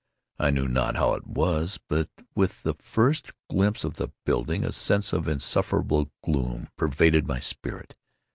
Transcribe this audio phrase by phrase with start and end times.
[0.39, 5.13] I know not how it was—but, with the first glimpse of the building, a sense
[5.13, 7.95] of insufferable gloom pervaded my spirit.